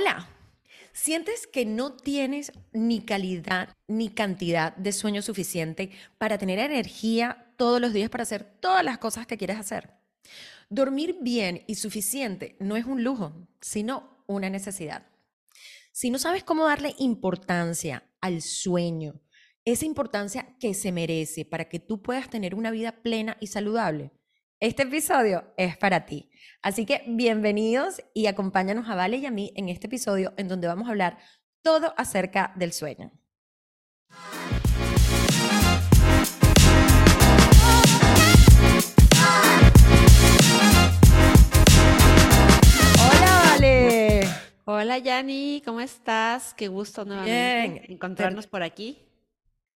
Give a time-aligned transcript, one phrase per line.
[0.00, 0.28] Hola.
[0.92, 7.80] ¿Sientes que no tienes ni calidad ni cantidad de sueño suficiente para tener energía todos
[7.80, 9.90] los días para hacer todas las cosas que quieres hacer?
[10.70, 15.04] Dormir bien y suficiente no es un lujo, sino una necesidad.
[15.90, 19.20] Si no sabes cómo darle importancia al sueño,
[19.64, 24.12] esa importancia que se merece para que tú puedas tener una vida plena y saludable,
[24.60, 26.30] este episodio es para ti.
[26.62, 30.66] Así que bienvenidos y acompáñanos a Vale y a mí en este episodio en donde
[30.66, 31.18] vamos a hablar
[31.62, 33.12] todo acerca del sueño.
[42.98, 44.28] Hola, Vale.
[44.64, 46.52] Hola, Yani, ¿cómo estás?
[46.54, 49.07] Qué gusto nuevamente encontrarnos por aquí.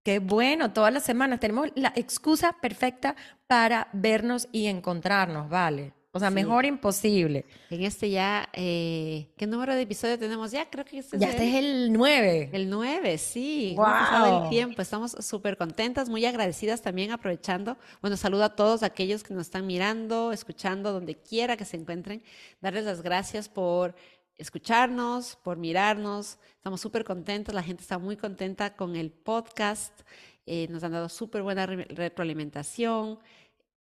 [0.03, 3.15] Qué bueno, todas las semanas tenemos la excusa perfecta
[3.45, 5.93] para vernos y encontrarnos, ¿vale?
[6.13, 7.45] O sea, mejor imposible.
[7.69, 10.69] En este ya, eh, ¿qué número de episodio tenemos ya?
[10.69, 12.49] Creo que este ya es este es el 9.
[12.51, 13.73] El 9, sí.
[13.77, 13.85] Wow.
[13.85, 14.81] pasado el tiempo.
[14.81, 17.77] Estamos súper contentas, muy agradecidas también, aprovechando.
[18.01, 22.23] Bueno, saludo a todos aquellos que nos están mirando, escuchando, donde quiera que se encuentren.
[22.59, 23.95] Darles las gracias por
[24.41, 26.39] escucharnos, por mirarnos.
[26.55, 30.01] Estamos súper contentos, la gente está muy contenta con el podcast.
[30.45, 33.19] Eh, nos han dado súper buena retroalimentación.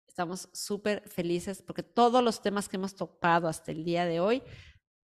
[0.06, 4.42] Estamos súper felices porque todos los temas que hemos tocado hasta el día de hoy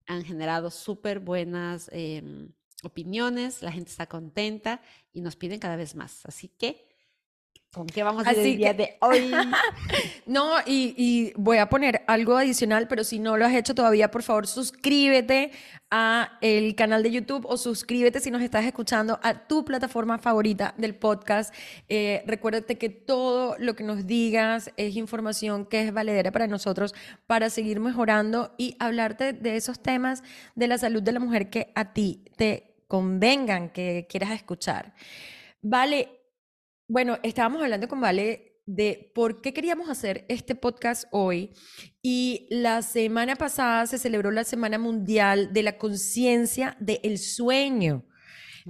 [0.07, 3.63] han generado súper buenas em, opiniones.
[3.63, 4.83] La gente está contenta
[5.13, 6.27] y nos piden cada vez más.
[6.27, 6.94] Así que
[7.75, 9.33] ¿Con qué vamos a hacer el día de hoy?
[10.27, 14.23] no, y, voy a poner algo adicional, pero si no lo has hecho todavía, por
[14.23, 15.51] favor, suscríbete
[15.91, 20.73] a el canal de YouTube o suscríbete si nos estás escuchando a tu plataforma favorita
[20.79, 21.53] del podcast.
[21.89, 26.95] Eh, recuérdate que todo lo que nos digas es información que es valedera para nosotros
[27.27, 30.23] para seguir mejorando y hablarte de esos temas
[30.55, 34.95] de la salud de la mujer que a ti te convengan, que quieras escuchar.
[35.61, 36.24] Vale,
[36.89, 41.53] bueno, estábamos hablando con Vale de por qué queríamos hacer este podcast hoy
[42.03, 48.05] y la semana pasada se celebró la Semana Mundial de la Conciencia del Sueño.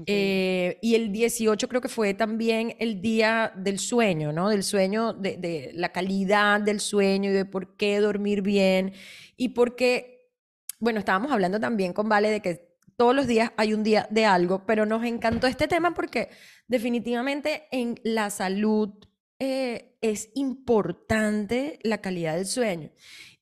[0.07, 4.49] Eh, y el 18 creo que fue también el día del sueño, ¿no?
[4.49, 8.93] Del sueño, de, de, la calidad del sueño y de por qué dormir bien.
[9.37, 10.33] Y porque,
[10.81, 14.25] bueno, estábamos hablando también con Vale de que todos los días hay un día de
[14.25, 16.31] algo, pero nos encantó este tema porque
[16.69, 18.91] definitivamente en la salud
[19.39, 22.91] eh, es importante la calidad del sueño.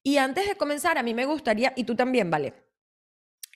[0.03, 2.55] Y antes de comenzar, a mí me gustaría, y tú también, vale,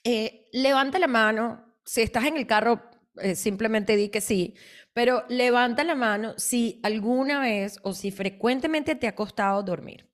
[0.03, 4.55] eh, levanta la mano, si estás en el carro, eh, simplemente di que sí,
[4.93, 10.09] pero levanta la mano si alguna vez o si frecuentemente te ha costado dormir.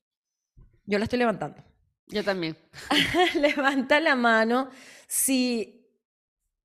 [0.85, 1.63] Yo la estoy levantando.
[2.07, 2.57] Yo también.
[3.35, 4.69] levanta la mano
[5.13, 5.87] si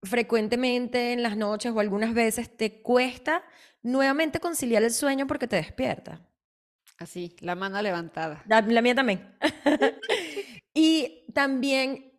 [0.02, 3.44] frecuentemente en las noches o algunas veces te cuesta
[3.82, 6.26] nuevamente conciliar el sueño porque te despierta.
[6.96, 8.42] Así, la mano levantada.
[8.48, 9.36] La, mía también.
[10.74, 12.10] y también,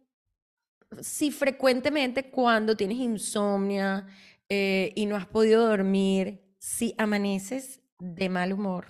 [1.01, 4.05] si frecuentemente cuando tienes insomnia
[4.47, 8.85] eh, y no has podido dormir, si amaneces de mal humor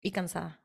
[0.00, 0.62] y cansada.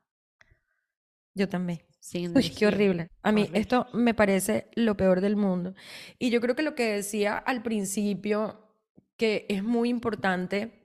[1.34, 1.82] Yo también.
[2.12, 3.08] Uy, qué horrible.
[3.22, 5.74] A mí esto me parece lo peor del mundo.
[6.18, 8.60] Y yo creo que lo que decía al principio,
[9.16, 10.84] que es muy importante,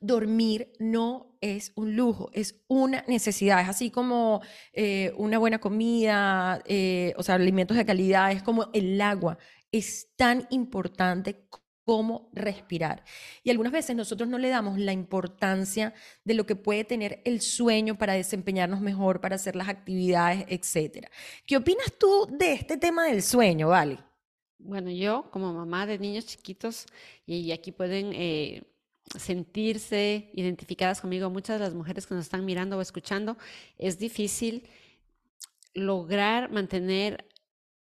[0.00, 3.60] dormir no es un lujo, es una necesidad.
[3.60, 4.40] Es así como
[4.72, 9.38] eh, una buena comida, eh, o sea, alimentos de calidad, es como el agua.
[9.72, 11.46] Es tan importante
[11.84, 13.04] cómo respirar.
[13.42, 17.40] Y algunas veces nosotros no le damos la importancia de lo que puede tener el
[17.40, 21.06] sueño para desempeñarnos mejor, para hacer las actividades, etc.
[21.46, 23.98] ¿Qué opinas tú de este tema del sueño, Vale?
[24.58, 26.86] Bueno, yo como mamá de niños chiquitos,
[27.26, 28.62] y aquí pueden eh,
[29.18, 33.36] sentirse identificadas conmigo muchas de las mujeres que nos están mirando o escuchando,
[33.76, 34.66] es difícil
[35.74, 37.28] lograr mantener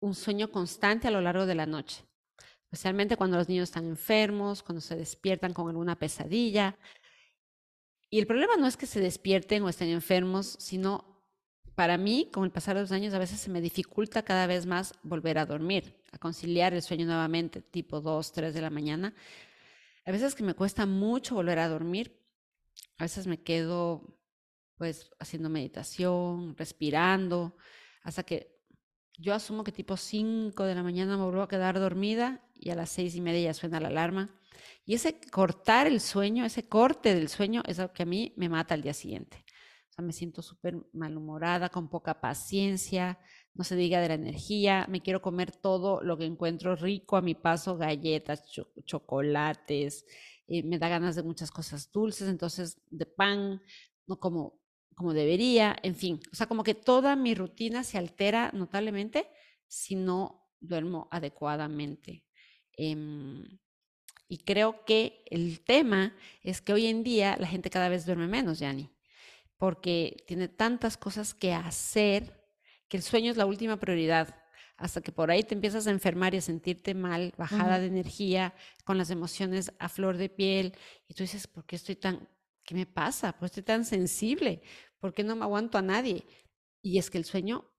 [0.01, 2.05] un sueño constante a lo largo de la noche
[2.75, 6.77] especialmente cuando los niños están enfermos, cuando se despiertan con alguna pesadilla.
[8.11, 11.15] Y el problema no es que se despierten o estén enfermos, sino
[11.75, 14.67] para mí, con el pasar de los años, a veces se me dificulta cada vez
[14.67, 19.15] más volver a dormir, a conciliar el sueño nuevamente, tipo 2, 3 de la mañana.
[20.05, 22.21] A veces que me cuesta mucho volver a dormir,
[22.99, 24.19] a veces me quedo
[24.77, 27.57] pues haciendo meditación, respirando,
[28.03, 28.54] hasta que
[29.19, 32.75] yo asumo que tipo 5 de la mañana me vuelvo a quedar dormida y a
[32.75, 34.35] las seis y media ya suena la alarma.
[34.85, 38.49] Y ese cortar el sueño, ese corte del sueño es lo que a mí me
[38.49, 39.45] mata al día siguiente.
[39.91, 43.19] O sea, me siento súper malhumorada, con poca paciencia,
[43.55, 47.23] no se diga de la energía, me quiero comer todo lo que encuentro rico a
[47.23, 48.43] mi paso, galletas,
[48.85, 50.05] chocolates,
[50.49, 53.63] eh, me da ganas de muchas cosas dulces, entonces de pan,
[54.07, 54.64] no como
[54.95, 59.29] como debería, en fin, o sea, como que toda mi rutina se altera notablemente
[59.67, 62.25] si no duermo adecuadamente.
[62.77, 63.59] Em,
[64.29, 68.27] y creo que el tema es que hoy en día la gente cada vez duerme
[68.27, 68.91] menos, Yani,
[69.59, 72.45] porque tiene tantas cosas que hacer
[72.89, 74.37] que el sueño es la última prioridad.
[74.77, 78.55] Hasta que por ahí te empiezas a enfermar y a sentirte mal, bajada de energía,
[78.85, 80.75] con las emociones a flor de piel,
[81.07, 82.29] y tú dices, ¿por qué estoy tan,
[82.65, 83.33] qué me pasa?
[83.33, 84.63] ¿Por qué estoy tan sensible?
[84.99, 86.27] ¿Por qué no me aguanto a nadie?
[86.83, 87.71] Y es que el sueño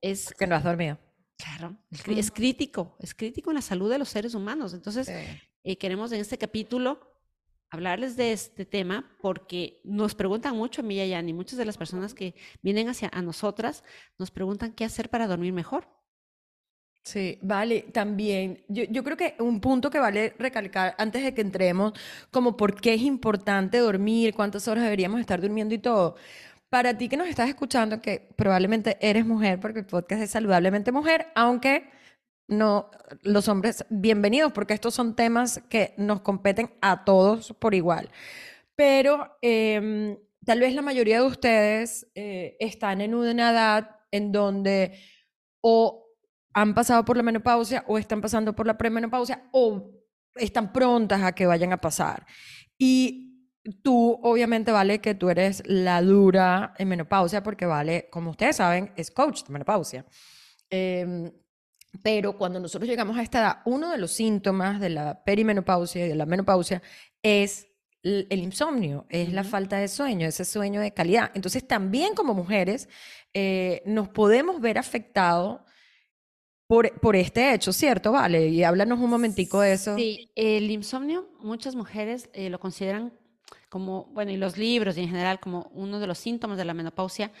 [0.00, 0.32] es...
[0.38, 0.98] Que no has dormido.
[1.36, 4.72] Claro, es crítico, es crítico en la salud de los seres humanos.
[4.72, 7.00] Entonces, eh, queremos en este capítulo
[7.70, 11.64] hablarles de este tema porque nos preguntan mucho a mí y a Yanni, muchas de
[11.64, 13.82] las personas que vienen hacia a nosotras
[14.16, 15.88] nos preguntan qué hacer para dormir mejor.
[17.04, 21.92] Sí, vale, también, yo, creo que un punto que vale recalcar antes de que entremos,
[22.30, 26.16] como por qué es importante dormir, cuántas horas deberíamos estar durmiendo y todo.
[26.70, 30.92] Para ti que nos estás escuchando, que probablemente eres mujer, porque el podcast es saludablemente
[30.92, 31.90] mujer, aunque
[32.48, 32.90] no,
[33.22, 38.10] los hombres, bienvenidos, porque estos son temas que nos competen a todos por igual.
[38.76, 44.98] Pero em, tal vez la mayoría de ustedes eh, están en una edad en donde
[45.60, 46.03] o
[46.54, 49.90] han pasado por la menopausia o están pasando por la premenopausia o
[50.36, 52.26] están prontas a que vayan a pasar.
[52.78, 53.24] Y
[53.82, 58.92] Tú, obviamente, vale que tú eres la dura en menopausia, porque vale, como ustedes saben,
[58.94, 60.04] es coach de menopausia.
[60.68, 61.32] Em,
[62.02, 66.08] pero cuando nosotros llegamos a esta edad, uno de los síntomas de la perimenopausia y
[66.10, 66.82] de la menopausia
[67.22, 67.68] es
[68.02, 71.30] el, insomnio, es la falta de sueño, ese sueño de calidad.
[71.34, 72.90] Entonces, también como mujeres,
[73.32, 75.62] eh, nos podemos ver afectados
[77.00, 78.12] por, este hecho, ¿cierto?
[78.12, 79.96] Vale, y háblanos un momentico de eso.
[79.96, 83.12] Sí, el insomnio, muchas mujeres eh, lo consideran
[83.68, 86.74] como, bueno, y los libros y en general como uno de los síntomas de la
[86.74, 87.32] menopausia,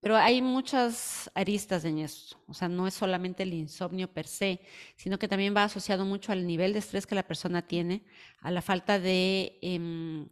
[0.00, 2.42] pero hay muchas aristas en eso.
[2.46, 4.60] O sea, no es solamente el insomnio per se,
[4.96, 8.04] sino que también va asociado mucho al nivel de estrés que la persona tiene,
[8.40, 10.28] a la falta de em,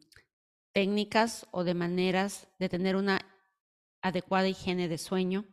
[0.72, 3.20] técnicas o de maneras de tener una
[4.00, 5.44] adecuada higiene de sueño.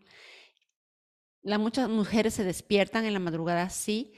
[1.46, 4.14] La, muchas mujeres se despiertan en la madrugada, sí,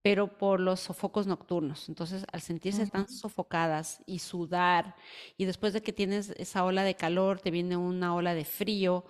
[0.00, 1.90] pero por los sofocos nocturnos.
[1.90, 4.96] Entonces, al sentirse tan sofocadas y sudar,
[5.36, 9.04] y después de que tienes esa ola de calor, te viene una ola de frío,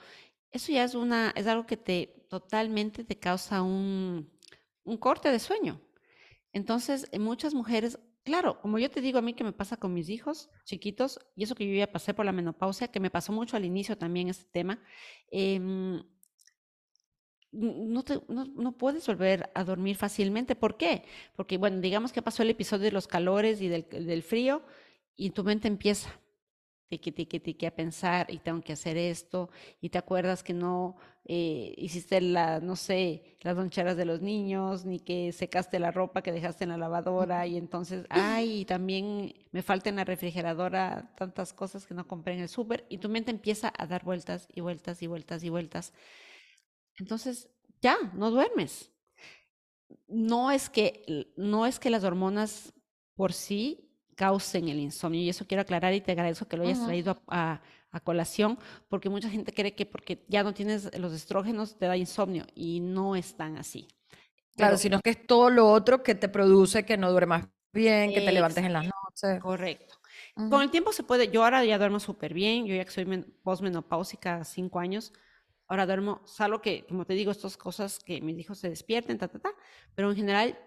[0.50, 4.28] eso ya es, una, es algo que te totalmente te causa un,
[4.82, 5.80] un corte de sueño.
[6.52, 10.08] Entonces, muchas mujeres, claro, como yo te digo a mí que me pasa con mis
[10.08, 13.56] hijos chiquitos, y eso que yo ya pasé por la menopausia, que me pasó mucho
[13.56, 14.82] al inicio también este tema,
[15.30, 16.02] eh,
[17.52, 20.54] no, te, no, no, puedes volver a dormir fácilmente.
[20.54, 21.04] ¿Por qué?
[21.36, 24.62] Porque, bueno, digamos que pasó el episodio de los calores y del, del frío
[25.16, 26.10] y tu mente empieza
[26.90, 29.48] tiqui, tiqui, tiqui, a pensar y tengo que hacer esto
[29.80, 34.84] y te acuerdas que no eh, hiciste la, no sé, las loncheras de los niños,
[34.84, 39.62] ni que secaste la ropa que dejaste en la lavadora y entonces, ay, también me
[39.62, 43.30] falta en la refrigeradora tantas cosas que no compré en el súper y tu mente
[43.30, 45.92] empieza a dar vueltas y vueltas y vueltas y vueltas.
[47.00, 47.48] Entonces,
[47.80, 48.92] ya, no duermes.
[50.06, 52.72] No es que, no es que las hormonas
[53.14, 56.84] por sí causen el insomnio, y eso quiero aclarar y te agradezco que lo hayas
[56.84, 57.60] traído a,
[58.04, 62.44] colación, porque mucha gente cree que porque ya no tienes los estrógenos te da insomnio,
[62.54, 63.88] y no es tan así.
[64.56, 68.20] Claro, sino que es todo lo otro que te produce que no duermas bien, que
[68.20, 69.40] te levantes en las noches.
[69.40, 69.94] Correcto.
[70.34, 73.06] Con el tiempo se puede, yo ahora ya duermo súper bien, yo ya que soy
[73.42, 75.12] postmenopáusica cinco años,
[75.70, 79.28] Ahora duermo, salvo que, como te digo, estas cosas que mis hijos se despierten, ta,
[79.28, 79.52] ta, ta,
[79.94, 80.58] pero en general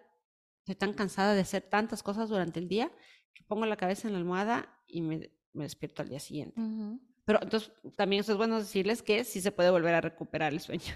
[0.60, 2.90] estoy tan cansada de hacer tantas cosas durante el día
[3.34, 6.62] que pongo la cabeza en la almohada y me, me despierto al día siguiente.
[7.26, 10.62] Pero entonces también eso es bueno decirles que sí se puede volver a recuperar el
[10.62, 10.96] sueño.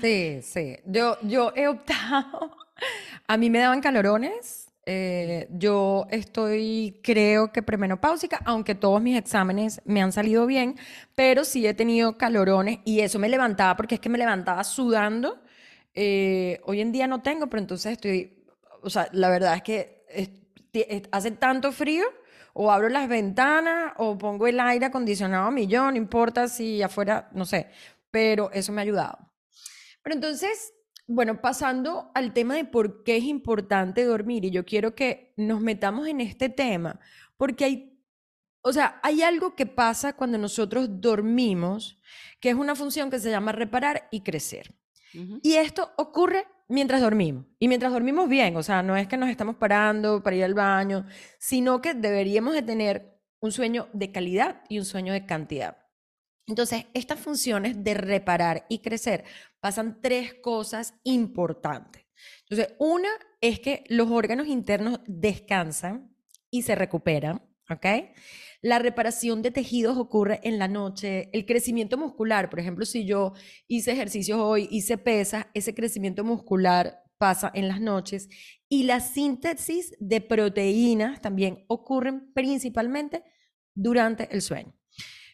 [0.00, 0.78] Sí, sí.
[0.86, 2.56] Yo, yo he optado.
[3.28, 9.80] A mí me daban calorones eh, yo estoy, creo que premenopáusica, aunque todos mis exámenes
[9.84, 10.76] me han salido bien,
[11.14, 15.42] pero sí he tenido calorones y eso me levantaba porque es que me levantaba sudando.
[15.94, 18.44] Eh, hoy en día no tengo, pero entonces estoy,
[18.82, 20.02] o sea, la verdad es que
[21.12, 22.04] hace tanto frío
[22.54, 27.28] o abro las ventanas o pongo el aire acondicionado a millón, no importa si afuera,
[27.32, 27.68] no sé,
[28.10, 29.18] pero eso me ha ayudado.
[30.02, 30.74] Pero entonces,
[31.14, 35.60] bueno, pasando al tema de por qué es importante dormir, y yo quiero que nos
[35.60, 37.00] metamos en este tema,
[37.36, 37.92] porque hay
[38.62, 41.98] o sea, hay algo que pasa cuando nosotros dormimos,
[42.40, 44.74] que es una función que se llama reparar y crecer.
[45.42, 47.44] Y esto ocurre mientras dormimos.
[47.58, 50.54] Y mientras dormimos bien, o sea, no es que nos estamos parando para ir al
[50.54, 51.04] baño,
[51.38, 55.76] sino que deberíamos de tener un sueño de calidad y un sueño de cantidad.
[56.46, 59.24] Entonces, estas funciones de reparar y crecer
[59.60, 62.04] pasan tres cosas importantes.
[62.48, 63.08] Entonces, una
[63.40, 66.14] es que los órganos internos descansan
[66.50, 67.86] y se recuperan, ¿ok?
[68.60, 71.30] La reparación de tejidos ocurre en la noche.
[71.32, 73.32] El crecimiento muscular, por ejemplo, si yo
[73.66, 78.28] hice ejercicios hoy, hice pesas, ese crecimiento muscular pasa en las noches.
[78.68, 83.24] Y la síntesis de proteínas también ocurren principalmente
[83.74, 84.72] durante el sueño.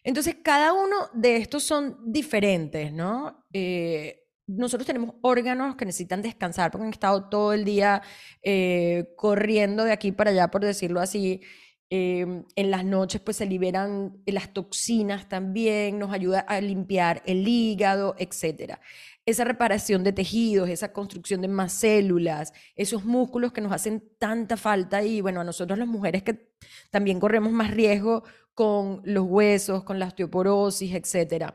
[0.09, 3.45] Entonces, cada uno de estos son diferentes, ¿no?
[3.53, 8.01] Eh, nosotros tenemos órganos que necesitan descansar porque han estado todo el día
[8.43, 11.43] eh, corriendo de aquí para allá, por decirlo así.
[11.91, 17.47] Em, en las noches pues se liberan las toxinas también, nos ayuda a limpiar el
[17.47, 18.79] hígado, etc.
[19.29, 24.57] Esa reparación de tejidos, esa construcción de más células, esos músculos que nos hacen tanta
[24.57, 26.55] falta y bueno, a nosotros las mujeres que
[26.91, 31.53] también corremos más riesgo con los huesos, con la osteoporosis, etc.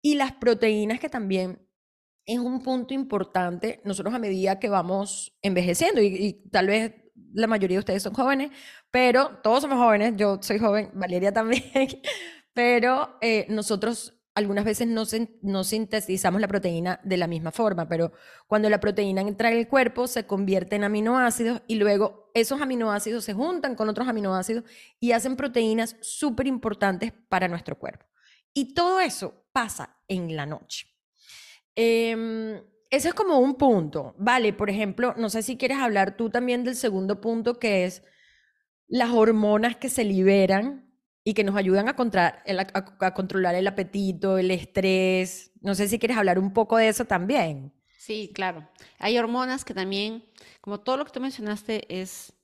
[0.00, 1.68] Y las proteínas que también
[2.24, 6.94] es un punto importante, nosotros a medida que vamos envejeciendo y tal vez
[7.34, 8.50] la mayoría de ustedes son jóvenes,
[8.90, 11.62] pero todos somos jóvenes, yo soy joven, Valeria también,
[12.54, 15.04] pero eh, nosotros algunas veces no,
[15.42, 18.12] no sintetizamos la proteína de la misma forma, pero
[18.46, 23.24] cuando la proteína entra en el cuerpo se convierte en aminoácidos y luego esos aminoácidos
[23.24, 24.64] se juntan con otros aminoácidos
[24.98, 28.06] y hacen proteínas súper importantes para nuestro cuerpo.
[28.52, 30.88] Y todo eso pasa en la noche.
[31.76, 32.60] Eh,
[32.90, 34.14] ese es como un punto.
[34.18, 38.02] Vale, por ejemplo, no sé si quieres hablar tú también del segundo punto, que es
[38.86, 40.83] las hormonas que se liberan
[41.24, 45.50] y que nos ayudan a, a, controlar el apetito, el estrés.
[45.62, 47.72] No sé si quieres hablar un poco de eso también.
[47.98, 48.68] Sí, claro.
[48.98, 50.24] Hay hormonas que también,
[50.60, 52.34] como todo lo que tú mencionaste, es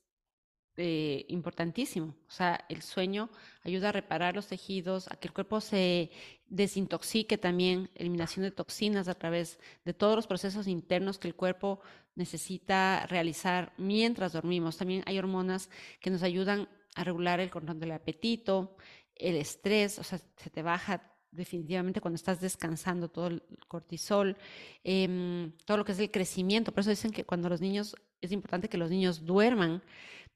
[0.77, 2.15] eh, importantísimo.
[2.27, 3.29] O sea, el sueño
[3.63, 6.09] ayuda a reparar los tejidos, a que el cuerpo se
[6.47, 11.81] desintoxique también, eliminación de toxinas a través de todos los procesos internos que el cuerpo
[12.15, 14.77] necesita realizar mientras dormimos.
[14.77, 15.69] También hay hormonas
[15.99, 18.75] que nos ayudan a regular el control del apetito,
[19.15, 24.37] el estrés, o sea, se te baja definitivamente cuando estás descansando todo el cortisol,
[24.83, 26.71] em, todo lo que es el crecimiento.
[26.73, 29.81] Por eso dicen que cuando los niños, es importante que los niños duerman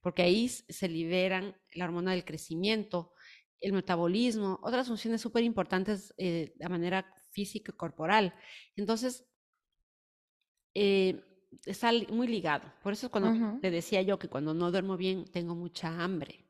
[0.02, 3.14] porque ahí se liberan la hormona del crecimiento,
[3.60, 8.34] el metabolismo, otras funciones súper importantes eh, de manera física y corporal.
[8.76, 9.26] Entonces,
[10.76, 11.24] eh,
[11.66, 12.72] está muy ligado.
[12.84, 16.45] Por eso es cuando te decía yo que cuando no duermo bien tengo mucha hambre.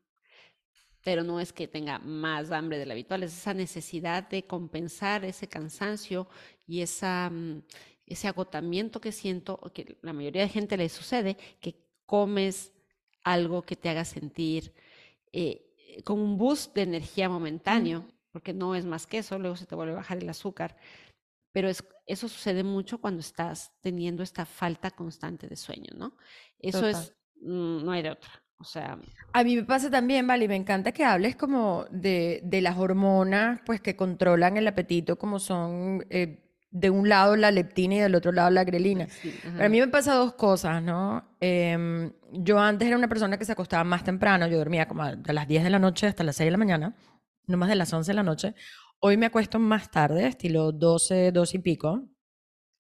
[1.06, 5.24] Pero no es que tenga más hambre de la habitual, es esa necesidad de compensar
[5.24, 6.28] ese cansancio
[6.66, 7.62] y esa, mm,
[8.08, 11.76] ese agotamiento que siento, que la mayoría de gente le sucede, que
[12.08, 12.74] comes
[13.24, 14.74] algo que te haga sentir
[15.32, 19.68] eh, con un boost de energía momentáneo, porque no es más que eso, luego se
[19.68, 20.76] te vuelve a bajar el azúcar.
[21.52, 26.18] Pero eso sucede mucho cuando estás teniendo esta falta constante de sueño, ¿no?
[26.58, 28.45] Eso es, mm, no hay de otra.
[28.58, 28.98] O sea.
[29.34, 33.60] A mí me pasa también, Vale, me encanta que hables como de, de las hormonas,
[33.66, 36.46] pues que controlan el apetito, como son eh,
[36.76, 39.08] de un lado la leptina y del otro lado la grelina.
[39.56, 41.36] Para mí me pasa dos cosas, ¿no?
[41.40, 45.34] Em, yo antes era una persona que se acostaba más temprano, yo dormía como de
[45.34, 46.96] las 10 de la noche hasta las 6 de la mañana,
[47.48, 48.56] no más de las 11 de la noche.
[49.00, 52.10] Hoy me acuesto más tarde, estilo 12, 12 y pico.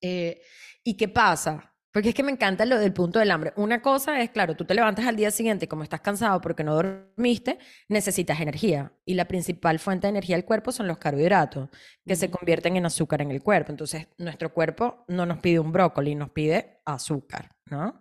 [0.01, 0.41] Eh,
[0.83, 1.74] ¿Y qué pasa?
[1.95, 3.53] Porque es que me encanta lo del punto del hambre.
[3.55, 6.61] Una cosa es, claro, tú te levantas al día siguiente y como estás cansado porque
[6.61, 8.91] no dormiste, necesitas energía.
[9.05, 11.69] Y la principal fuente de energía del cuerpo son los carbohidratos,
[12.05, 13.71] que se convierten en azúcar en el cuerpo.
[13.71, 17.97] Entonces, nuestro cuerpo no nos pide un brócoli, nos pide azúcar, ¿no?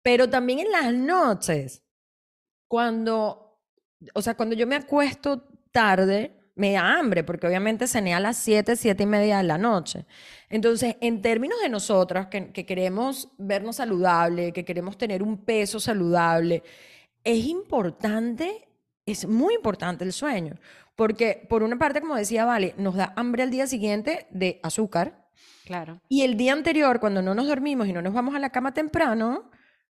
[0.00, 1.86] Pero también en las noches,
[2.66, 3.60] cuando,
[4.14, 8.36] o sea, cuando yo me acuesto tarde, me da hambre, porque obviamente cené a las
[8.38, 10.04] 7, 7 y media de la noche.
[10.50, 16.64] Entonces, en términos de nosotras, que, queremos vernos saludable, que queremos tener un peso saludable,
[17.22, 18.68] es importante,
[19.06, 20.56] es muy importante el sueño,
[20.96, 25.28] porque por una parte, como decía Vale, nos da hambre al día siguiente de azúcar.
[25.64, 26.00] Claro.
[26.08, 28.74] Y el día anterior, cuando no nos dormimos y no nos vamos a la cama
[28.74, 29.50] temprano,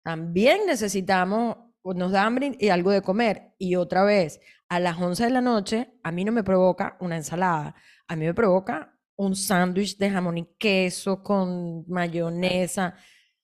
[0.04, 3.54] también necesitamos, nos da hambre y algo de comer.
[3.58, 4.40] Y otra vez,
[4.72, 7.76] a las 11 de la noche, a mí no me provoca una ensalada,
[8.08, 12.96] a mí me provoca un sándwich de jamón y queso con mayonesa.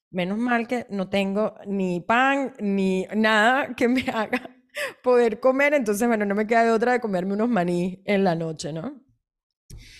[0.09, 4.57] Menos mal que no tengo ni pan ni nada que me haga
[5.03, 8.33] poder comer, entonces, bueno, no me queda de otra de comerme unos maní en la
[8.33, 9.03] noche, ¿no?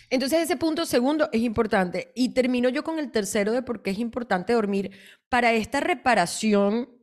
[0.10, 2.14] Entonces ese punto segundo es importante.
[2.16, 4.92] Y termino yo con el tercero de por qué es importante dormir
[5.28, 6.97] para esta reparación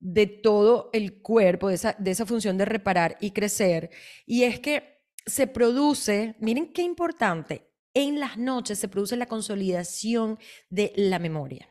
[0.00, 3.90] de todo el cuerpo, de esa, de esa función de reparar y crecer.
[4.26, 10.38] Y es que se produce, miren qué importante, en las noches se produce la consolidación
[10.70, 11.68] de la memoria.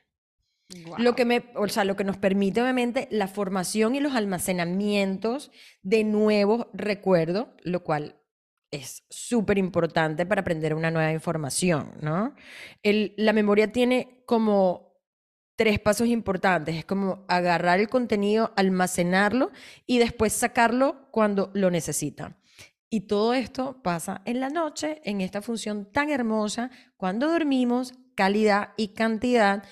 [0.99, 5.51] Lo, que me, o sea, lo que nos permite obviamente la formación y los almacenamientos
[5.81, 8.21] de nuevos recuerdos, lo cual
[8.69, 12.35] es súper importante para aprender una nueva información, ¿no?
[12.83, 14.88] El, la memoria tiene como
[15.59, 16.73] tres pasos importantes.
[16.73, 19.51] Es como agarrar el contenido, almacenarlo
[19.85, 22.37] y después sacarlo cuando lo necesita.
[22.89, 28.69] Y todo esto pasa en la noche, en esta función tan hermosa, cuando dormimos, calidad
[28.77, 29.65] y cantidad.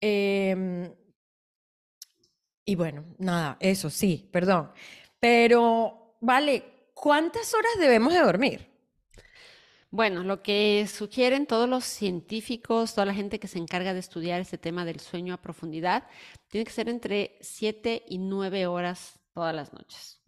[0.00, 0.90] Em,
[2.64, 4.72] y bueno, nada, eso sí, perdón.
[5.20, 8.73] Pero, vale, ¿cuántas horas debemos de dormir?
[9.94, 14.40] Bueno, lo que sugieren todos los científicos, toda la gente que se encarga de estudiar
[14.40, 16.08] este tema del sueño a profundidad,
[16.48, 20.20] tiene que ser entre 7 y 9 horas todas las noches.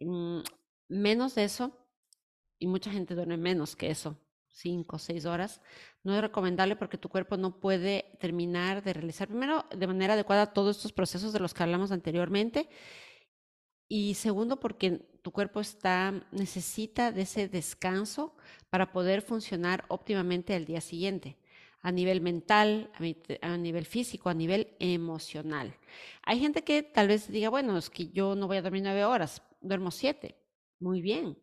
[0.00, 0.40] Mm,
[0.88, 1.78] menos de eso,
[2.58, 5.60] y mucha gente duerme menos que eso, 5 o 6 horas,
[6.02, 10.52] no es recomendable porque tu cuerpo no puede terminar de realizar, primero, de manera adecuada
[10.52, 12.68] todos estos procesos de los que hablamos anteriormente,
[13.88, 18.36] y segundo, porque tu cuerpo está, necesita de ese descanso
[18.70, 21.36] para poder funcionar óptimamente al día siguiente,
[21.80, 22.90] a nivel mental,
[23.40, 25.74] a, nivel físico, a nivel emocional.
[26.22, 29.04] Hay gente que tal vez diga, bueno, es que yo no voy a dormir nueve
[29.04, 30.36] horas, duermo siete.
[30.80, 31.38] Muy bien.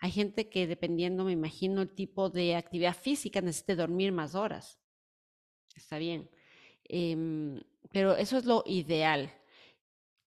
[0.00, 4.78] Hay gente que dependiendo, me imagino, el tipo de actividad física necesite dormir más horas.
[5.76, 6.30] Está bien.
[6.84, 7.60] Em,
[7.92, 9.32] pero eso es lo ideal.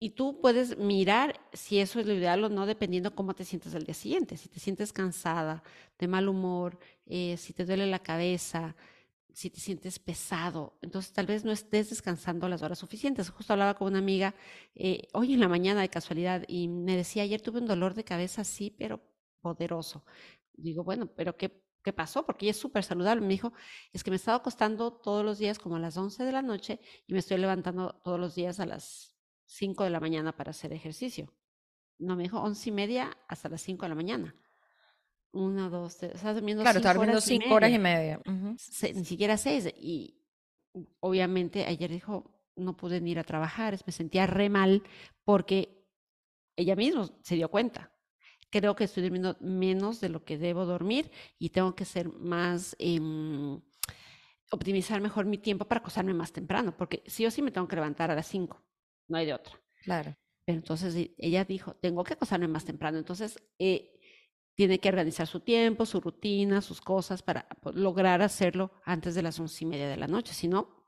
[0.02, 3.76] Y tú puedes mirar si eso es lo ideal o no, dependiendo cómo te sientes
[3.76, 4.38] al día siguiente.
[4.38, 5.62] Si te sientes cansada,
[5.98, 8.76] de mal humor, eh, si te duele la cabeza,
[9.34, 13.30] si te sientes pesado, entonces tal vez no estés descansando las horas suficientes.
[13.30, 14.36] Justo hablaba con una amiga
[14.76, 18.04] eh, hoy en la mañana de casualidad y me decía, ayer tuve un dolor de
[18.06, 19.02] cabeza, sí, pero
[19.42, 20.06] poderoso.
[20.54, 22.26] Digo, bueno, pero ¿qué, qué pasó?
[22.26, 23.22] Porque ella es súper saludable.
[23.22, 23.54] Me dijo,
[23.94, 26.80] es que me estaba acostando todos los días como a las 11 de la noche
[27.08, 29.19] y me estoy levantando todos los días a las
[29.50, 31.34] 5 de la mañana para hacer ejercicio.
[31.98, 34.36] No, me dijo once y media hasta las 5 de la mañana.
[35.32, 36.16] Una, dos, tres.
[36.16, 38.20] Estás durmiendo claro, estás durmiendo cinco horas y media.
[38.26, 39.72] ni siquiera seis.
[39.78, 40.20] Y
[41.00, 44.84] obviamente ayer dijo, no pude ni ir a trabajar, me sentía re mal
[45.24, 45.86] porque
[46.56, 47.92] ella misma se dio cuenta.
[48.50, 52.76] Creo que estoy durmiendo menos de lo que debo dormir y tengo que ser más,
[52.80, 53.62] em,
[54.52, 57.76] optimizar mejor mi tiempo para acostarme más temprano, porque sí o sí me tengo que
[57.76, 58.64] levantar a las 5
[59.10, 59.60] no hay de otra.
[59.84, 60.16] Claro.
[60.46, 62.98] Pero entonces ella dijo, tengo que acostarme más temprano.
[62.98, 64.00] Entonces, eh,
[64.56, 69.40] tiene que organizar su tiempo, su rutina, sus cosas para lograr hacerlo antes de las
[69.40, 70.34] once y media de la noche.
[70.34, 70.86] Si no,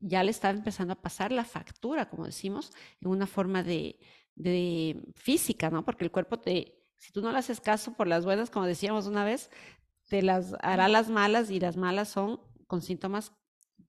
[0.00, 3.98] ya le está empezando a pasar la factura, como decimos, en una forma de,
[4.34, 5.84] de física, ¿no?
[5.84, 9.06] Porque el cuerpo te, si tú no le haces caso por las buenas, como decíamos
[9.06, 9.50] una vez,
[10.08, 13.32] te las hará las malas y las malas son con síntomas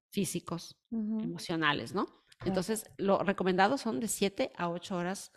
[0.09, 2.20] físicos, emocionales, ¿no?
[2.45, 5.31] Entonces, lo recomendado son de 7 a 8 horas,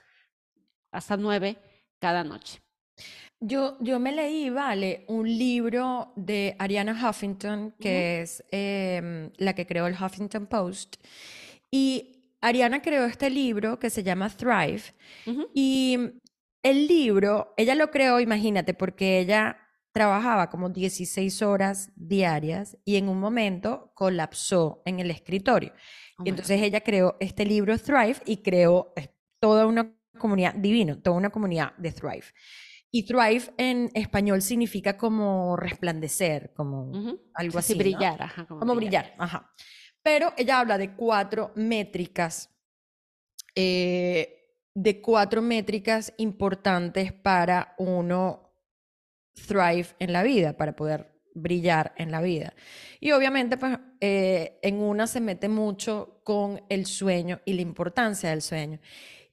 [0.90, 1.58] hasta 9
[1.98, 2.60] cada noche.
[3.40, 9.66] Yo, yo me leí, vale, un libro de Ariana Huffington, que es em, la que
[9.66, 10.96] creó el Huffington Post.
[11.70, 14.82] Y Ariana creó este libro que se llama Thrive.
[15.52, 15.98] Y
[16.62, 19.58] el libro, ella lo creó, imagínate, porque ella
[19.92, 25.72] trabajaba como 16 horas diarias y en un momento colapsó en el escritorio.
[26.18, 29.08] Oh entonces ella creó este libro Thrive y creó eh,
[29.40, 32.26] toda una comunidad divino, toda una comunidad de Thrive.
[32.90, 36.92] Y Thrive en español significa como resplandecer, como
[37.34, 37.74] algo así.
[37.74, 39.14] brillar, ajá, como, brillar.
[39.18, 39.52] ajá.
[40.00, 42.54] Pero ella habla de cuatro métricas,
[43.56, 48.54] eh, de cuatro métricas importantes para uno
[49.48, 52.54] thrive en la vida, para poder brillar en la vida.
[53.00, 58.30] Y obviamente, pues, eh, en una se mete mucho con el sueño y la importancia
[58.30, 58.80] del sueño.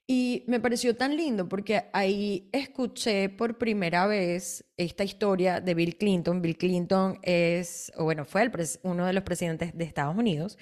[0.08, 5.96] Y me pareció tan lindo porque ahí escuché por primera vez esta historia de Bill
[5.96, 6.42] Clinton.
[6.42, 8.52] Bill Clinton es, o bueno, fue el
[8.84, 10.58] uno de los presidentes de Estados Unidos.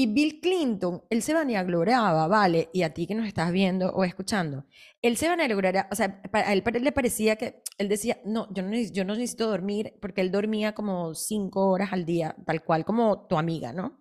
[0.00, 2.70] Y Bill Clinton, él se vanagloriaba, ¿vale?
[2.72, 4.64] Y a ti que nos estás viendo o escuchando,
[5.02, 8.74] él se vanagloriaba, o sea, a él le parecía que, él decía, no, yo no,
[8.78, 13.26] yo no necesito dormir, porque él dormía como cinco horas al día, tal cual como
[13.26, 14.00] tu amiga, ¿no?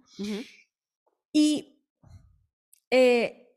[1.34, 1.84] Y
[2.90, 3.50] eh,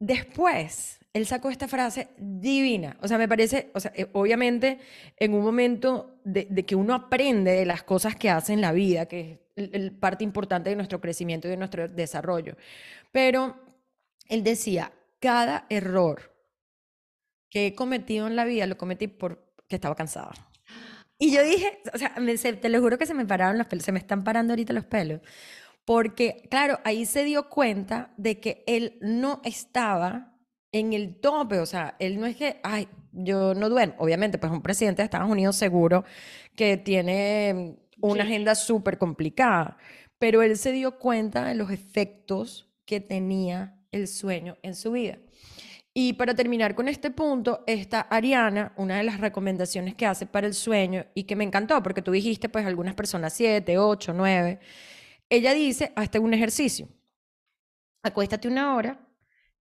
[0.00, 2.96] después, él sacó esta frase divina.
[3.00, 4.80] O sea, me parece, o sea, eh, obviamente
[5.16, 9.06] en un momento de, que uno aprende de las cosas que hace en la vida,
[9.06, 12.56] que es parte importante de nuestro crecimiento y de nuestro desarrollo.
[13.12, 13.56] Pero
[14.28, 16.34] él decía, cada error
[17.50, 20.32] que he cometido en la vida lo cometí porque estaba cansada.
[21.18, 22.14] Y yo dije, o sea,
[22.60, 24.84] te lo juro que se me pararon los pelos, se me están parando ahorita los
[24.84, 25.20] pelos.
[25.84, 30.34] Porque, claro, ahí se dio cuenta de que él no estaba
[30.72, 34.50] en el tope, o sea, él no es que, ay, yo no duermo, obviamente, pues
[34.50, 36.04] un presidente de Estados Unidos seguro
[36.56, 39.78] que tiene una agenda súper complicada,
[40.18, 45.18] pero él se dio cuenta de los efectos que tenía el sueño en su vida.
[45.96, 50.48] Y para terminar con este punto, está Ariana, una de las recomendaciones que hace para
[50.48, 54.58] el sueño y que me encantó, porque tú dijiste, pues algunas personas siete, ocho, nueve.
[55.30, 56.88] Ella dice, hazte un ejercicio.
[58.02, 59.06] Acuéstate una hora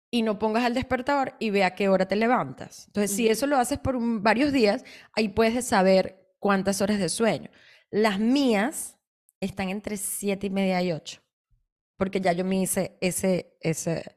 [0.10, 2.88] y no pongas el despertador y ve a qué hora te levantas.
[2.88, 7.52] Entonces, si eso lo haces por varios días, ahí puedes saber cuántas horas de sueño.
[7.93, 8.97] Las mías
[9.39, 11.21] están entre siete y media y ocho,
[11.95, 14.15] porque ya yo me hice ese, ese.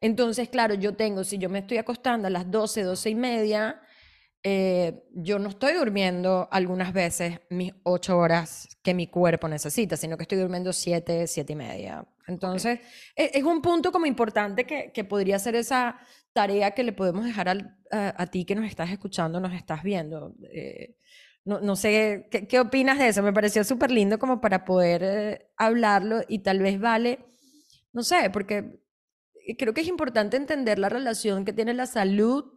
[0.00, 3.80] Entonces, claro, yo tengo, si yo me estoy acostando a las 12, 12 y media,
[4.42, 10.16] eh, yo no estoy durmiendo algunas veces mis ocho horas que mi cuerpo necesita, sino
[10.16, 12.04] que estoy durmiendo siete, siete y media.
[12.26, 12.80] Entonces,
[13.14, 15.96] e, es, un punto como importante que, que, podría ser esa
[16.32, 17.48] tarea que le podemos dejar
[17.92, 20.34] a, ti que nos estás escuchando, nos estás viendo.
[20.52, 20.96] Eh,
[21.44, 23.22] no, no, sé, ¿qué, ¿qué, opinas de eso?
[23.22, 27.18] Me pareció súper lindo como para poder eh, hablarlo y tal vez vale,
[27.92, 28.80] no sé, porque
[29.58, 32.52] creo que es importante entender la relación que tiene la salud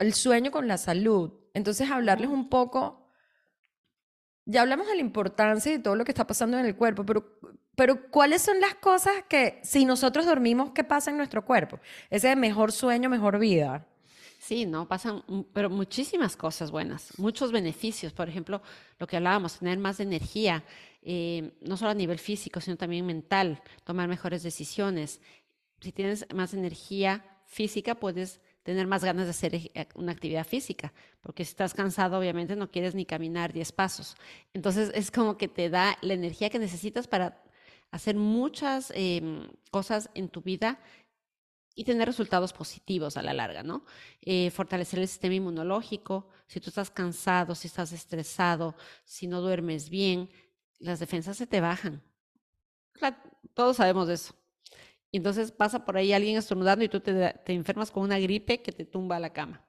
[0.00, 1.32] el sueño con la salud.
[1.54, 3.06] Entonces, hablarles un poco,
[4.46, 7.04] ya hablamos de la importancia y de todo lo que está pasando en el cuerpo,
[7.04, 7.38] pero,
[7.76, 11.78] pero ¿cuáles son las cosas que si nosotros dormimos, qué pasa en nuestro cuerpo?
[12.08, 13.86] Ese mejor sueño, mejor vida.
[14.50, 18.12] Sí, no, pasan, pero muchísimas cosas buenas, muchos beneficios.
[18.12, 18.60] Por ejemplo,
[18.98, 20.64] lo que hablábamos, tener más energía,
[21.02, 25.20] eh, no solo a nivel físico, sino también mental, tomar mejores decisiones.
[25.80, 30.92] Si tienes más energía física, puedes tener más ganas de hacer eh, una actividad física,
[31.20, 34.16] porque si estás cansado, obviamente no quieres ni caminar 10 pasos.
[34.52, 37.40] Entonces es como que te da la energía que necesitas para
[37.92, 40.80] hacer muchas em, cosas en tu vida
[41.74, 43.84] y tener resultados positivos a la larga, ¿no?
[44.22, 46.28] Eh, fortalecer el sistema inmunológico.
[46.46, 50.30] Si tú estás cansado, si estás estresado, si no duermes bien,
[50.78, 52.02] las defensas se te bajan.
[53.54, 54.34] todos sabemos de eso.
[55.12, 58.72] Y entonces pasa por ahí alguien estornudando y tú te, enfermas con una gripe que
[58.72, 59.64] te tumba a la cama.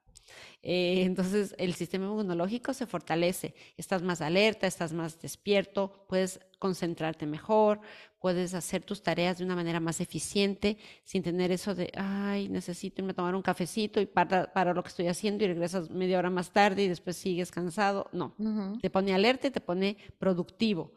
[0.63, 7.25] Eh, entonces el sistema inmunológico se fortalece, estás más alerta, estás más despierto, puedes concentrarte
[7.25, 7.81] mejor,
[8.19, 13.01] puedes hacer tus tareas de una manera más eficiente sin tener eso de, ay, necesito
[13.01, 16.19] irme a tomar un cafecito y para, para lo que estoy haciendo y regresas media
[16.19, 18.07] hora más tarde y después sigues cansado.
[18.11, 18.35] No,
[18.79, 20.93] te pone alerta y te pone productivo.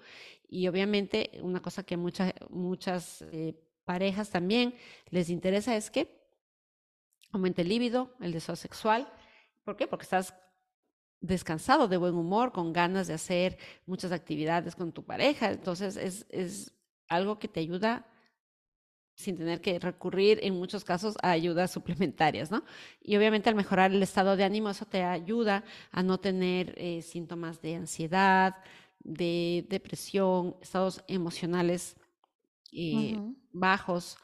[0.50, 3.54] Y obviamente una cosa que muchas, muchas eh,
[3.86, 4.74] parejas también
[5.08, 6.22] les interesa es que
[7.32, 9.10] aumente el líbido, el deseo sexual.
[9.64, 9.86] ¿Por qué?
[9.86, 10.34] Porque estás
[11.20, 15.50] descansado, de buen humor, con ganas de hacer muchas actividades con tu pareja.
[15.50, 16.72] Entonces es, es
[17.08, 18.06] algo que te ayuda
[19.14, 22.64] sin tener que recurrir en muchos casos a ayudas suplementarias, ¿no?
[23.00, 27.00] Y obviamente al mejorar el estado de ánimo, eso te ayuda a no tener eh,
[27.00, 28.56] síntomas de ansiedad,
[28.98, 31.96] de depresión, estados emocionales
[32.72, 33.16] eh,
[33.52, 34.16] bajos,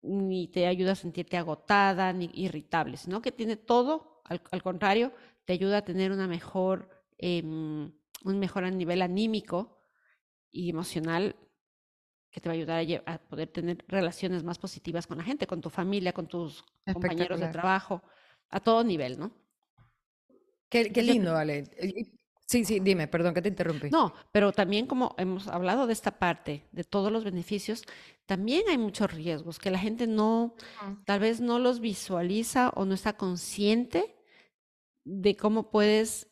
[0.00, 5.12] ni te ayuda a sentirte agotada, ni irritable, sino que tiene todo, al, contrario,
[5.44, 7.92] te ayuda a tener una mejor, em,
[8.24, 9.78] un mejor nivel anímico
[10.50, 11.36] y emocional
[12.30, 15.60] que te va a ayudar a, poder tener relaciones más positivas con la gente, con
[15.60, 18.02] tu familia, con tus compañeros de trabajo,
[18.50, 19.32] a todo nivel, ¿no?
[20.68, 21.64] Qué, qué lindo, vale.
[22.46, 23.88] Sí, sí, dime, perdón que te interrumpí.
[23.90, 27.82] No, pero también como hemos hablado de esta parte, de todos los beneficios,
[28.26, 30.54] también hay muchos riesgos que la gente no,
[31.06, 34.14] tal vez no los visualiza o no está consciente
[35.04, 36.28] de cómo puedes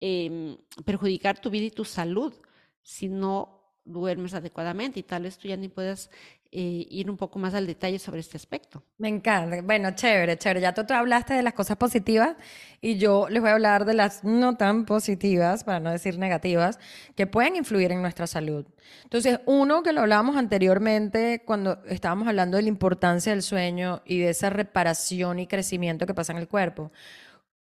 [0.00, 2.34] em, perjudicar tu vida y tu salud
[2.82, 6.10] si no duermes adecuadamente y tal vez tú ya ni puedas
[6.50, 8.82] eh, ir un poco más al detalle sobre este aspecto.
[8.96, 9.60] Me encanta.
[9.60, 10.62] Bueno, chévere, chévere.
[10.62, 12.36] Ya tú, tú hablaste de las cosas positivas
[12.80, 16.78] y yo les voy a hablar de las no tan positivas, para no decir negativas,
[17.16, 18.64] que pueden influir en nuestra salud.
[19.04, 24.20] Entonces, uno que lo hablábamos anteriormente cuando estábamos hablando de la importancia del sueño y
[24.20, 26.92] de esa reparación y crecimiento que pasa en el cuerpo.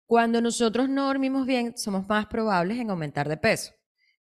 [0.06, 3.74] Cuando nosotros no dormimos bien, somos más probables en aumentar de peso.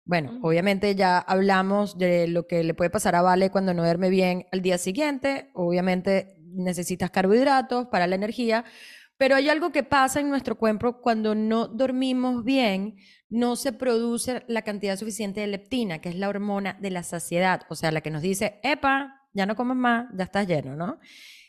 [0.09, 4.09] Bueno, obviamente ya hablamos de lo que le puede pasar a Vale cuando no duerme
[4.09, 5.51] bien al día siguiente.
[5.53, 8.65] Obviamente necesitas carbohidratos para la energía,
[9.17, 12.95] pero hay algo que pasa en nuestro cuerpo cuando no dormimos bien,
[13.29, 17.61] no se produce la cantidad suficiente de leptina, que es la hormona de la saciedad,
[17.69, 20.99] o sea, la que nos dice, epa, ya no comes más, ya estás lleno, ¿no?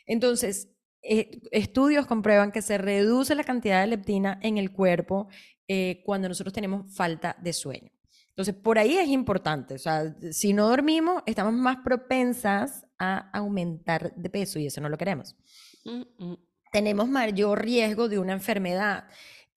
[0.05, 0.69] Entonces,
[1.01, 5.29] eh, estudios comprueban que se reduce la cantidad de leptina en el cuerpo
[5.67, 7.91] eh, cuando nosotros tenemos falta de sueño.
[8.31, 9.75] Entonces, por ahí es importante.
[9.75, 14.89] O sea, si no dormimos, estamos más propensas a aumentar de peso y eso no
[14.89, 15.35] lo queremos.
[15.83, 16.37] Mm, mm.
[16.71, 19.07] Tenemos mayor riesgo de una enfermedad.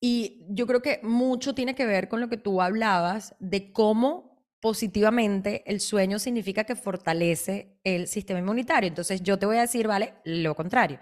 [0.00, 4.34] Y yo creo que mucho tiene que ver con lo que tú hablabas de cómo
[4.60, 8.88] positivamente el sueño significa que fortalece el sistema inmunitario.
[8.88, 10.98] Entonces yo te voy a decir, vale, lo contrario.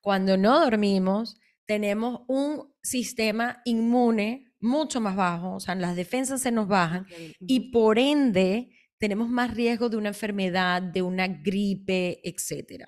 [0.00, 6.50] Cuando no dormimos, tenemos un sistema inmune mucho más bajo, o sea, las defensas se
[6.50, 7.06] nos bajan
[7.40, 12.84] y por ende tenemos más riesgo de una enfermedad, de una gripe, etc.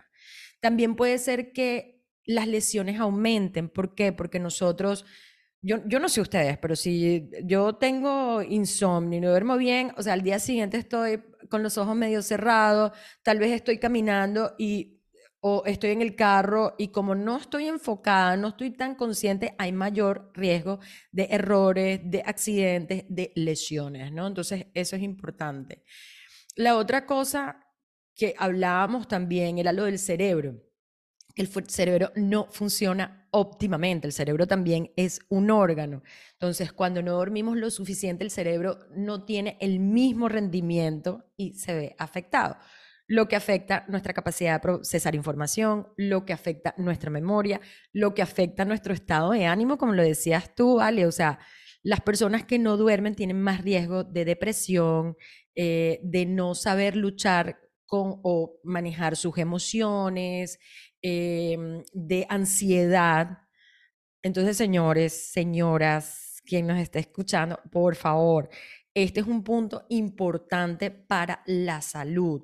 [0.61, 3.69] También puede ser que las lesiones aumenten.
[3.69, 4.13] ¿Por qué?
[4.13, 5.05] Porque nosotros,
[5.61, 10.03] yo, yo no sé ustedes, pero si yo tengo insomnio y no duermo bien, o
[10.03, 14.98] sea, al día siguiente estoy con los ojos medio cerrados, tal vez estoy caminando y
[15.41, 19.73] o estoy en el carro y como no estoy enfocada, no estoy tan consciente, hay
[19.73, 20.81] mayor riesgo
[21.13, 24.27] de errores, de accidentes, de lesiones, ¿no?
[24.27, 25.85] Entonces, eso es importante.
[26.57, 27.65] La otra cosa
[28.17, 30.61] que hablábamos también era lo del cerebro.
[31.37, 36.03] El cerebro no funciona óptimamente, el cerebro también es un órgano.
[36.33, 41.75] Entonces, cuando no dormimos lo suficiente, el cerebro no tiene el mismo rendimiento y se
[41.75, 42.57] ve afectado
[43.09, 47.61] lo que afecta nuestra capacidad de procesar información, lo que afecta nuestra memoria,
[47.93, 51.07] lo que afecta nuestro estado de ánimo, como lo decías tú, ¿vale?
[51.07, 51.39] O sea,
[51.83, 55.17] las personas que no duermen tienen más riesgo de depresión,
[55.55, 60.59] eh, de no saber luchar con o manejar sus emociones,
[61.01, 63.39] em, de ansiedad.
[64.23, 68.51] Entonces, señores, señoras, quien nos está escuchando, por favor,
[68.95, 72.43] este es un punto importante para la salud.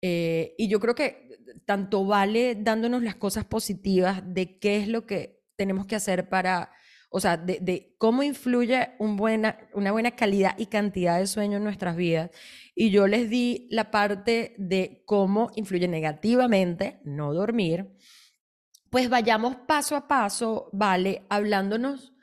[0.00, 1.28] Eh, y yo creo que
[1.64, 6.72] tanto vale dándonos las cosas positivas de qué es lo que tenemos que hacer para,
[7.10, 12.30] o sea, de, cómo influye una buena calidad y cantidad de sueño en nuestras vidas.
[12.74, 17.88] Y yo les di la parte de cómo influye negativamente no dormir.
[18.90, 21.26] Pues vayamos paso a paso, ¿vale?
[21.28, 22.14] Hablándonos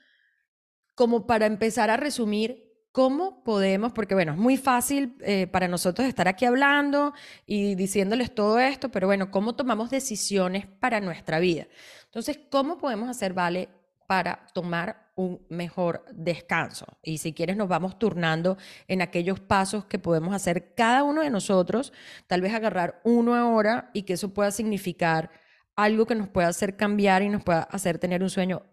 [0.96, 2.65] como para empezar a resumir
[2.96, 3.92] ¿Cómo podemos?
[3.92, 7.14] Porque bueno, es muy fácil eh, para nosotros estar aquí hablando
[7.46, 11.68] y diciéndoles todo esto, pero bueno, ¿cómo tomamos decisiones para nuestra vida?
[12.06, 13.68] Entonces, ¿cómo podemos hacer, vale,
[14.08, 16.86] para tomar un mejor descanso?
[17.04, 21.30] Y si quieres, nos vamos turnando en aquellos pasos que podemos hacer cada uno de
[21.30, 21.92] nosotros,
[22.28, 25.32] tal vez agarrar uno ahora y que eso pueda significar
[25.76, 28.64] algo que nos pueda hacer cambiar y nos pueda hacer tener un sueño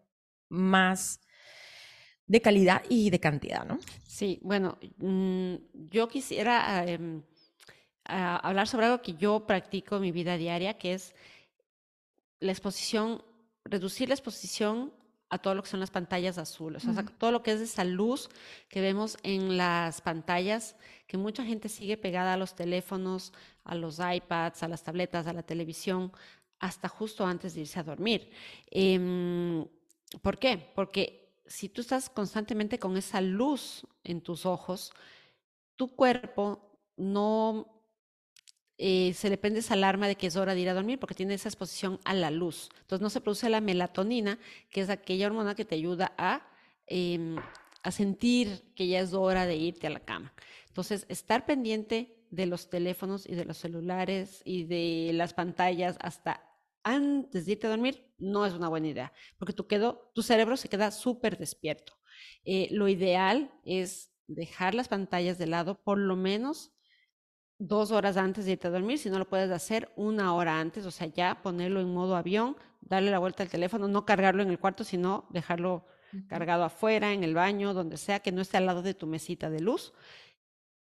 [0.49, 1.22] más
[2.33, 3.79] de calidad y de cantidad, ¿no?
[4.07, 5.55] Sí, bueno, mm,
[5.91, 7.23] yo quisiera em,
[8.05, 11.15] hablar sobre algo que yo practico en mi vida diaria, que es
[12.41, 13.23] la exposición,
[13.67, 14.95] reducir la exposición
[15.29, 17.85] a todo lo que son las pantallas azules, o sea, todo lo que es esa
[17.85, 18.31] luz
[18.71, 20.75] que vemos en las pantallas,
[21.07, 25.35] que mucha gente sigue pegada a los teléfonos, a los iPads, a las tabletas, a
[25.35, 26.11] la televisión,
[26.61, 28.31] hasta justo antes de irse a dormir.
[28.71, 29.67] Em,
[30.23, 30.73] ¿Por qué?
[30.75, 31.22] Porque
[31.53, 34.91] si tú estás constantemente con esa luz en tus ojos,
[35.77, 37.85] tu cuerpo no
[38.79, 41.15] eh, se le prende esa alarma de que es hora de ir a dormir porque
[41.15, 42.71] tiene esa exposición a la luz.
[42.81, 44.39] Entonces no se produce la melatonina,
[44.71, 46.49] que es aquella hormona que te ayuda a,
[46.87, 47.37] em,
[47.83, 50.33] a sentir que ya es hora de irte a la cama.
[50.69, 56.43] Entonces, estar pendiente de los teléfonos y de los celulares y de las pantallas hasta
[56.83, 60.57] antes de irte a dormir no es una buena idea, porque tu, quedo, tu cerebro
[60.57, 61.95] se queda súper despierto.
[62.45, 66.73] Eh, lo ideal es dejar las pantallas de lado por lo menos
[67.59, 70.85] dos horas antes de irte a dormir, si no lo puedes hacer una hora antes,
[70.85, 74.51] o sea, ya ponerlo en modo avión, darle la vuelta al teléfono, no cargarlo en
[74.51, 75.87] el cuarto, sino dejarlo
[76.29, 79.49] cargado afuera, en el baño, donde sea, que no esté al lado de tu mesita
[79.49, 79.93] de luz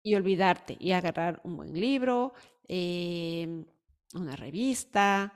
[0.03, 2.33] y olvidarte y agarrar un buen libro,
[2.67, 3.65] eh,
[4.13, 5.33] una revista,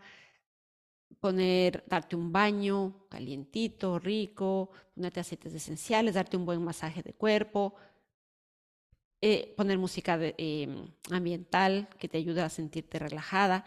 [1.20, 7.76] poner, darte un baño calientito, rico, ponerte aceites esenciales, darte un buen masaje de cuerpo,
[9.22, 13.66] eh, poner música em, ambiental que te ayude a sentirte relajada,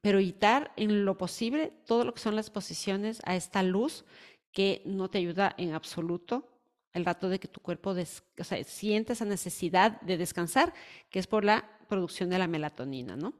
[0.00, 4.04] pero evitar en lo posible todo lo que son las posiciones a esta luz
[4.50, 6.48] que no te ayuda en absoluto
[6.92, 10.74] el rato de que tu cuerpo o sea, siente esa necesidad de descansar,
[11.10, 13.34] que es por la producción de la melatonina, ¿no?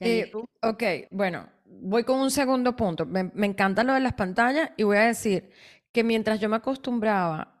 [0.00, 0.30] Eh,
[0.62, 3.06] ok, bueno, voy con un segundo punto.
[3.06, 5.50] Me, me encanta lo de las pantallas y voy a decir
[5.92, 7.56] que mientras yo me acostumbraba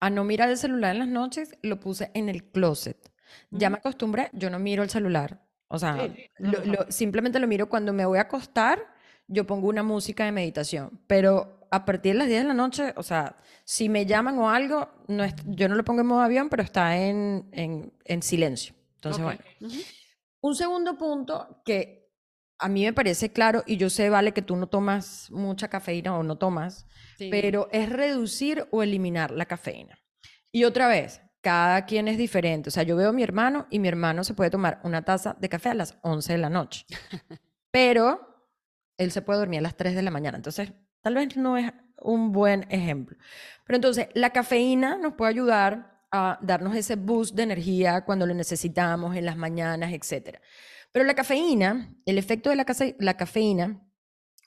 [0.00, 3.10] a no mirar el celular en las noches, lo puse en el closet.
[3.50, 5.42] Ya me acostumbré, yo no miro el celular.
[5.68, 6.08] O sea,
[6.88, 8.80] simplemente lo miro cuando me voy a acostar,
[9.26, 11.00] yo pongo una música de meditación.
[11.06, 14.50] Pero a partir de las 10 de la noche, o sea, si me llaman o
[14.50, 18.74] algo, no yo no lo pongo en modo avión, pero está en, en, silencio.
[18.96, 19.40] Entonces, bueno.
[20.44, 22.12] Un segundo punto que
[22.58, 26.18] a mí me parece claro, y yo sé, Vale, que tú no tomas mucha cafeína
[26.18, 26.86] o no tomas,
[27.30, 29.98] pero es reducir o eliminar la cafeína.
[30.52, 32.68] Y otra vez, cada quien es diferente.
[32.68, 35.34] O sea, yo veo a mi hermano y mi hermano se puede tomar una taza
[35.40, 36.84] de café a las 11 de la noche,
[37.70, 38.20] pero
[38.98, 40.36] él se puede dormir a las 3 de la mañana.
[40.36, 43.16] Entonces, tal vez no es un buen ejemplo.
[43.64, 48.34] Pero entonces, la cafeína nos puede ayudar a darnos ese boost de energía cuando lo
[48.34, 50.38] necesitamos en las mañanas, etc.
[50.92, 53.84] Pero la cafeína, el efecto de la, cafeína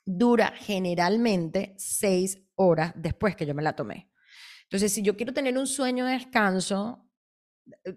[0.06, 4.10] dura generalmente 6 horas después que yo me la tomé.
[4.62, 7.06] Entonces, si yo quiero tener un sueño de descanso,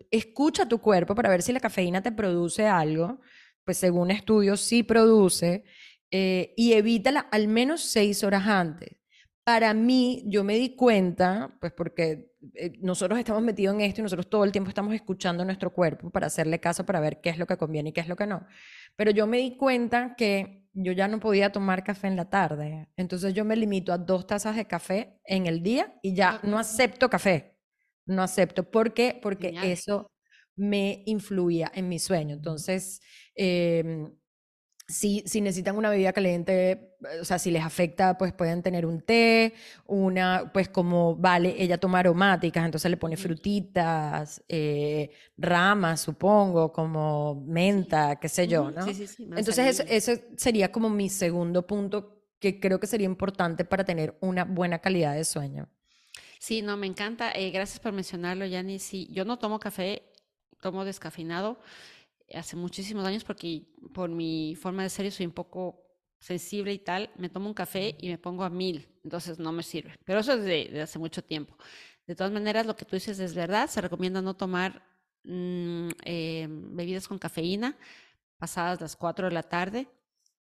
[0.09, 3.21] escucha tu cuerpo para ver si la cafeína te produce algo,
[3.63, 5.63] pues según estudios sí produce,
[6.11, 8.97] eh, y evítala al menos seis horas antes.
[9.51, 14.03] Para mí, yo me di cuenta, pues porque eh, nosotros estamos metidos en esto y
[14.03, 17.37] nosotros todo el tiempo estamos escuchando nuestro cuerpo para hacerle caso, para ver qué es
[17.37, 18.47] lo que conviene y qué es lo que no.
[18.95, 22.87] Pero yo me di cuenta que yo ya no podía tomar café en la tarde.
[22.95, 26.57] Entonces yo me limito a dos tazas de café en el día y ya no
[26.57, 27.57] acepto café.
[28.05, 28.63] No acepto.
[28.71, 29.19] ¿Por qué?
[29.21, 30.09] Porque eso
[30.55, 32.35] me influía en mi sueño.
[32.35, 33.01] Entonces,
[33.35, 34.13] eh,
[34.91, 39.01] si, si, necesitan una bebida caliente, o sea, si les afecta, pues pueden tener un
[39.01, 39.53] té,
[39.87, 47.43] una, pues como vale, ella toma aromáticas, entonces le pone frutitas, eh, ramas, supongo, como
[47.45, 48.85] menta, qué sé yo, ¿no?
[48.85, 49.23] Sí, sí, sí.
[49.35, 54.17] Entonces, eso, eso sería como mi segundo punto que creo que sería importante para tener
[54.19, 55.69] una buena calidad de sueño.
[56.39, 57.31] Sí, no, me encanta.
[57.31, 58.79] Eh, gracias por mencionarlo, Yani.
[58.79, 60.03] Sí, yo no tomo café,
[60.59, 61.59] tomo descafeinado
[62.33, 65.81] hace muchísimos años porque por mi forma de ser yo soy un poco
[66.19, 69.63] sensible y tal, me tomo un café y me pongo a mil, entonces no me
[69.63, 69.97] sirve.
[70.05, 71.57] Pero eso es de, hace mucho tiempo.
[72.05, 74.83] De todas maneras, lo que tú dices es verdad, se recomienda no tomar
[75.23, 77.77] mm, eh, bebidas con cafeína
[78.37, 79.87] pasadas las 4 de la tarde,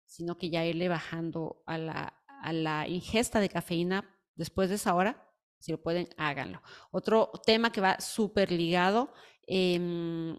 [0.06, 4.96] sino que ya irle bajando a la, a la ingesta de cafeína después de esa
[4.96, 5.28] hora.
[5.60, 6.62] Si lo pueden, háganlo.
[6.92, 9.14] Otro tema que va súper ligado
[9.46, 10.38] Em,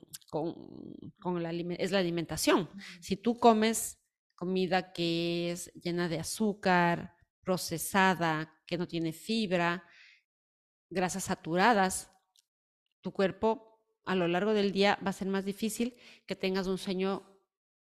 [1.21, 2.69] con, la, es la alimentación.
[3.01, 4.01] Si tú comes
[4.35, 9.85] comida que es llena de azúcar, procesada, que no tiene fibra,
[10.91, 12.11] grasas saturadas,
[13.01, 16.79] tu cuerpo a lo largo del día va a ser más difícil que tengas un
[16.79, 17.39] sueño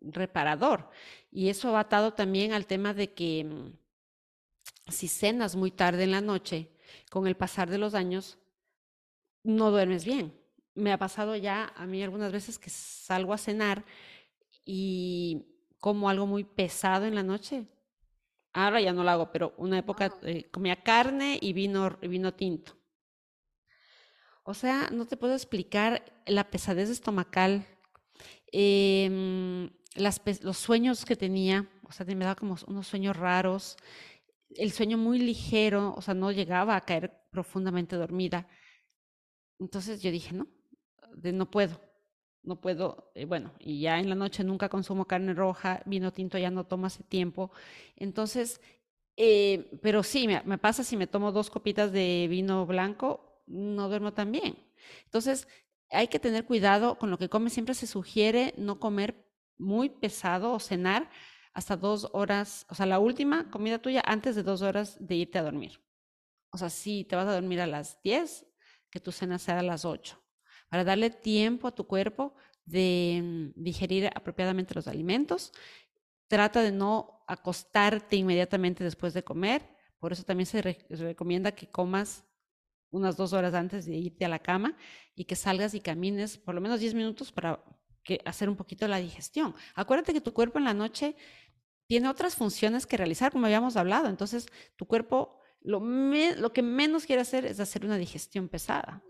[0.00, 0.90] reparador.
[1.30, 6.10] Y eso va atado también al tema de que mm, si cenas muy tarde en
[6.10, 6.76] la noche,
[7.10, 8.38] con el pasar de los años,
[9.42, 10.45] no duermes bien
[10.76, 13.84] me ha pasado ya a mí algunas veces que salgo a cenar
[14.64, 15.46] y
[15.80, 17.66] como algo muy pesado en la noche.
[18.52, 22.72] Ahora ya no lo hago, pero una época eh, comía carne y vino, vino tinto.
[24.44, 27.66] O sea, no te puedo explicar la pesadez estomacal,
[28.52, 33.76] em, las, los sueños que tenía, o sea, me daba como unos sueños raros,
[34.50, 38.48] el sueño muy ligero, o sea, no llegaba a caer profundamente dormida.
[39.58, 40.46] Entonces yo dije, no,
[41.16, 41.80] de no puedo,
[42.42, 46.38] no puedo, eh, bueno, y ya en la noche nunca consumo carne roja, vino tinto
[46.38, 47.50] ya no tomo hace tiempo.
[47.96, 48.60] Entonces,
[49.16, 53.88] eh, pero sí, me, me, pasa si me tomo dos copitas de vino blanco, no
[53.88, 54.58] duermo tan bien.
[55.04, 55.48] Entonces,
[55.90, 57.50] hay que tener cuidado con lo que come.
[57.50, 59.26] Siempre se sugiere no comer
[59.58, 61.10] muy pesado o cenar
[61.52, 65.38] hasta dos horas, o sea, la última comida tuya antes de dos horas de irte
[65.38, 65.80] a dormir.
[66.50, 68.46] O sea, si te vas a dormir a las 10,
[68.90, 70.25] que tu cena sea a las 8
[70.68, 73.20] para darle tiempo a tu cuerpo de
[73.56, 75.52] mm, digerir apropiadamente los alimentos.
[76.28, 79.62] Trata de no acostarte inmediatamente después de comer.
[79.98, 82.24] Por eso también se, recomienda que comas
[82.90, 84.76] unas dos horas antes de irte a la cama
[85.14, 87.62] y que salgas y camines por lo menos 10 minutos para
[88.24, 89.54] hacer un poquito la digestión.
[89.74, 91.16] Acuérdate que tu cuerpo en la noche
[91.86, 94.08] tiene otras funciones que realizar, como habíamos hablado.
[94.08, 94.46] Entonces,
[94.76, 99.02] tu cuerpo lo, lo que menos quiere hacer es hacer una digestión pesada.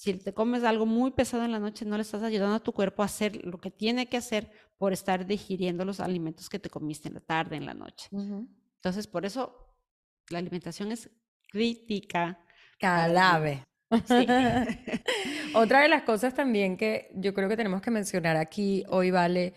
[0.00, 2.72] Si te comes algo muy pesado en la noche, no le estás ayudando a tu
[2.72, 6.70] cuerpo a hacer lo que tiene que hacer por estar digiriendo los alimentos que te
[6.70, 8.08] comiste en la tarde, en la noche.
[8.10, 9.76] Entonces, por eso
[10.30, 11.10] la alimentación es
[11.50, 12.38] crítica.
[12.78, 13.66] Clave.
[15.54, 19.52] Otra de las cosas también que yo creo que tenemos que mencionar aquí hoy, Vale,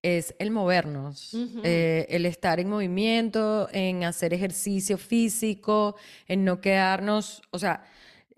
[0.00, 7.42] es el movernos, eh, el estar en movimiento, en hacer ejercicio físico, en no quedarnos,
[7.50, 7.84] o sea,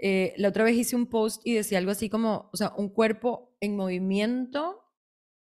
[0.07, 2.91] eh, la otra vez hice un post y decía algo así como, o sea, un
[2.91, 4.85] cuerpo en movimiento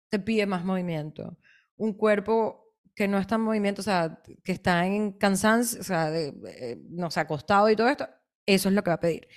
[0.10, 1.38] te pide más movimiento.
[1.78, 6.12] Un cuerpo que no está en movimiento, o sea, que está en cansancio, o sea,
[6.12, 8.10] de, no sé, acostado y todo esto,
[8.46, 9.30] eso es lo que va a pedir.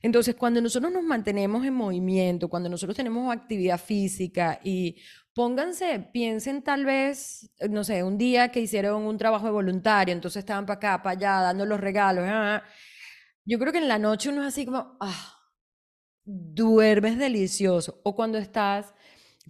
[0.00, 5.02] Entonces, cuando nosotros nos mantenemos en movimiento, cuando nosotros tenemos actividad física y
[5.34, 10.38] pónganse, piensen tal vez, no sé, un día que hicieron un trabajo de voluntario, entonces
[10.38, 12.24] estaban para acá, para allá, dando los regalos.
[12.28, 12.62] Ah,
[13.48, 15.38] yo creo que en la noche uno es así como, ah,
[16.26, 17.98] duermes delicioso.
[18.04, 18.92] O cuando estás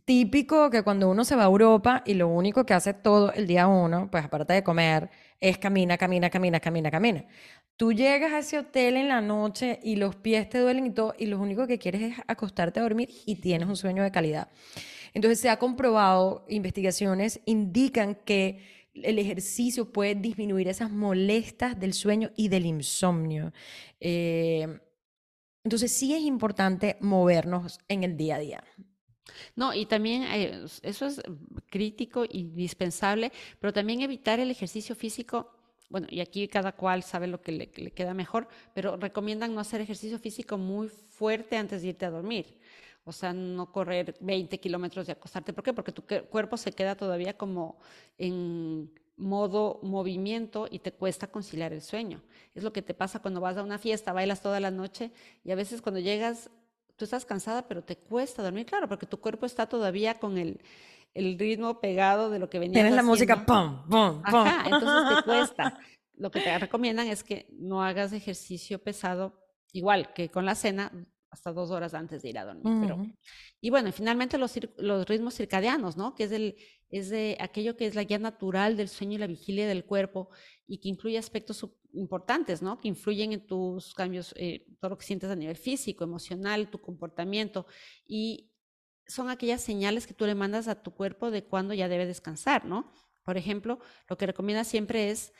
[0.04, 3.48] típico que cuando uno se va a Europa y lo único que hace todo el
[3.48, 7.24] día uno, pues aparte de comer, es camina, camina, camina, camina, camina.
[7.76, 11.14] Tú llegas a ese hotel en la noche y los pies te duelen y todo,
[11.18, 14.48] y lo único que quieres es acostarte a dormir y tienes un sueño de calidad.
[15.12, 18.60] Entonces se ha comprobado, investigaciones indican que
[19.04, 23.52] el ejercicio puede disminuir esas molestias del sueño y del insomnio.
[24.00, 24.66] Eh,
[25.64, 28.64] entonces sí es importante movernos en el día a día.
[29.56, 31.20] No, y también eh, eso es
[31.68, 33.30] crítico, indispensable,
[33.60, 35.58] pero también evitar el ejercicio físico
[35.90, 39.80] bueno, y aquí cada cual sabe lo que le, queda mejor, pero recomiendan no hacer
[39.80, 42.58] ejercicio físico muy fuerte antes de irte a dormir.
[43.08, 45.54] O sea, no correr 20 kilómetros y acostarte.
[45.54, 45.72] ¿Por qué?
[45.72, 47.78] Porque tu cuerpo se queda todavía como
[48.18, 52.22] en modo movimiento y te cuesta conciliar el sueño.
[52.54, 55.10] Es lo que te pasa cuando vas a una fiesta, bailas toda la noche
[55.42, 56.50] y a veces cuando llegas,
[56.96, 60.60] tú estás cansada, pero te cuesta dormir, claro, porque tu cuerpo está todavía con el,
[61.14, 62.74] el ritmo pegado de lo que venía.
[62.74, 64.40] Tienes la música, pum, pum, pum.
[64.40, 65.78] Ajá, entonces te cuesta.
[66.14, 69.32] Lo que te recomiendan es que no hagas ejercicio pesado,
[69.72, 70.92] igual que con la cena,
[71.30, 73.14] hasta dos horas antes de ir a dormir.
[73.60, 76.14] y bueno, finalmente los, los ritmos circadianos, ¿no?
[76.14, 76.56] Que es, el,
[76.90, 80.30] es de aquello que es la guía natural del sueño y la vigilia del cuerpo
[80.66, 82.80] y que incluye aspectos importantes, ¿no?
[82.80, 86.80] Que influyen en tus cambios, eh, todo lo que sientes a nivel físico, emocional, tu
[86.80, 87.66] comportamiento
[88.06, 88.50] y
[89.06, 92.64] son aquellas señales que tú le mandas a tu cuerpo de cuándo ya debe descansar,
[92.64, 92.92] ¿no?
[93.24, 95.32] Por ejemplo, lo que recomienda siempre es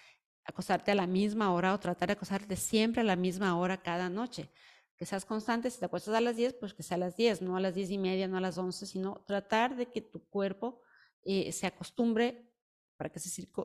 [0.45, 4.09] acostarte a la misma hora o tratar de acostarte siempre a la misma hora cada
[4.09, 4.51] noche.
[4.99, 7.40] Que seas constante, si te acuestas a las 10, pues que sea a las 10,
[7.42, 10.28] no a las 10 y media, no a las 11, sino tratar de que tu
[10.28, 10.82] cuerpo
[11.22, 12.51] eh, se acostumbre
[12.96, 13.20] para que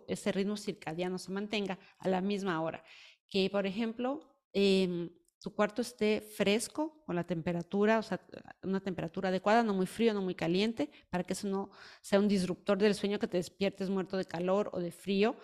[0.07, 2.83] ese, ritmo circadiano se mantenga a la misma hora.
[3.27, 5.09] Que, por ejemplo, eh,
[5.43, 8.25] tu cuarto esté fresco con la temperatura, o sea,
[8.63, 11.69] una temperatura adecuada, no muy frío, no muy caliente, para que eso no
[12.01, 15.35] sea un disruptor del sueño que te despiertes muerto de calor o de frío.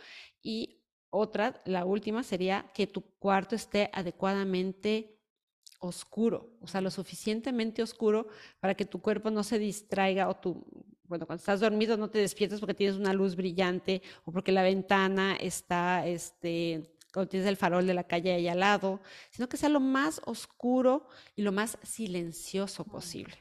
[0.42, 5.19] Y otra, la última, sería que tu cuarto esté adecuadamente
[5.80, 8.28] oscuro, o sea, lo suficientemente oscuro
[8.60, 10.66] para que tu cuerpo no se distraiga o tu,
[11.10, 14.62] bueno, cuando estás dormido no te despiertes porque tienes una luz brillante o porque la
[14.62, 19.02] ventana está, este, cuando tienes el farol de la calle ahí al lado,
[19.32, 23.36] sino que sea lo más oscuro y lo más silencioso posible.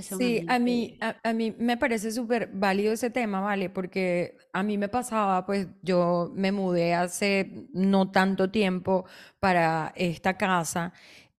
[0.00, 3.68] sí, a mí, a, mí me parece súper válido ese tema, ¿vale?
[3.68, 9.06] Porque a mí me pasaba, pues yo me mudé hace no tanto tiempo
[9.40, 10.92] para esta casa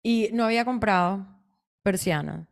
[0.02, 1.26] y no había comprado
[1.82, 2.46] persianas.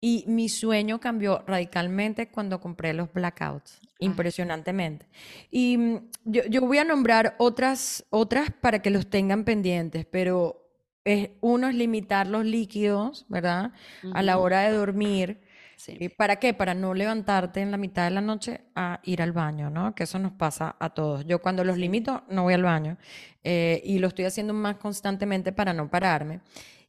[0.00, 3.88] Y mi sueño cambió radicalmente cuando compré los blackouts, ah.
[4.00, 5.06] impresionantemente.
[5.50, 10.62] Y mm, yo, yo, voy a nombrar otras, otras para que los tengan pendientes, pero
[11.04, 13.72] es, uno es limitar los líquidos, ¿verdad?
[14.12, 15.40] A la hora de dormir.
[15.76, 16.08] Sí.
[16.16, 16.54] ¿Para qué?
[16.54, 19.94] Para no levantarte en la mitad de la noche a ir al baño, ¿no?
[19.94, 21.24] Que eso nos pasa a todos.
[21.26, 22.98] Yo cuando los limito no voy al baño
[23.42, 26.40] eh, y lo estoy haciendo más constantemente para no pararme.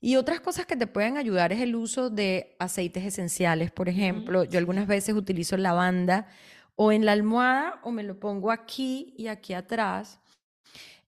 [0.06, 4.44] Y otras cosas que te pueden ayudar es el uso de aceites esenciales, por ejemplo.
[4.44, 6.28] Yo algunas veces utilizo lavanda
[6.76, 10.20] o en la almohada o me lo pongo aquí y aquí atrás.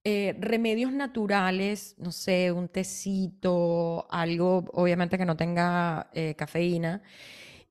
[0.06, 7.02] Eh, remedios naturales, no sé, un tecito, algo obviamente que no tenga eh, cafeína.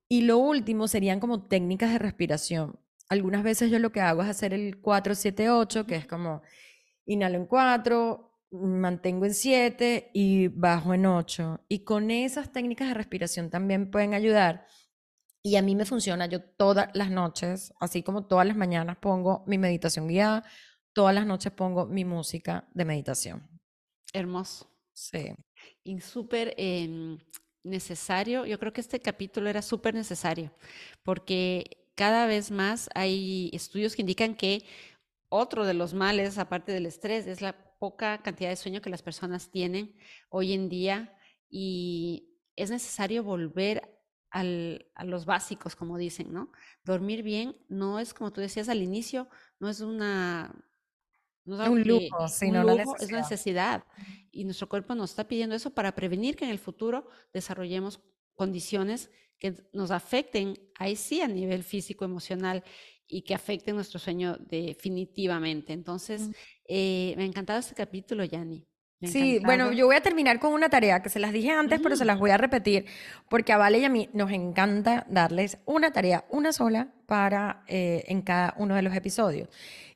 [0.07, 2.77] Y lo último serían como técnicas de respiración.
[3.09, 6.43] Algunas veces yo lo que hago es hacer el 478, que es como
[7.07, 11.65] inhalo en 4, mantengo en 7 y bajo en 8.
[11.67, 14.65] Y con esas técnicas de respiración también pueden ayudar.
[15.43, 19.43] Y a mí me funciona, yo todas las noches, así como todas las mañanas pongo
[19.45, 20.43] mi meditación guiada,
[20.93, 23.47] todas las noches pongo mi música de meditación.
[24.11, 24.71] Hermoso.
[24.93, 25.35] Sí.
[25.83, 27.19] Y súper em,
[27.63, 30.51] necesario, yo creo que este capítulo era súper necesario,
[31.03, 34.65] porque cada vez más hay estudios que indican que
[35.29, 37.55] otro de los males, aparte del estrés, es la
[37.85, 39.93] poca cantidad de sueño que las personas tienen
[40.29, 41.15] hoy en día
[41.51, 43.75] y es necesario volver
[44.31, 46.51] a los básicos, como dicen, ¿no?
[46.83, 49.29] Dormir bien no es, como tú decías al inicio,
[49.59, 50.51] no es una...
[51.45, 53.83] No es un lujo, sino un lujo, es una necesidad.
[54.31, 58.01] Y nuestro cuerpo nos está pidiendo eso para prevenir que en el futuro desarrollemos
[58.33, 62.63] condiciones que nos afecten, ahí sí, a nivel físico, emocional
[63.07, 65.73] y que afecten nuestro sueño definitivamente.
[65.73, 66.29] Entonces,
[66.67, 68.65] eh, me ha encantado este capítulo, Yanni.
[69.01, 71.95] Sí, bueno, yo voy a terminar con una tarea que se las dije antes, pero
[71.95, 72.85] se las voy a repetir,
[73.29, 78.03] porque a Vale y a mí nos encanta darles una tarea, una sola, para eh,
[78.07, 79.49] en cada uno de los episodios.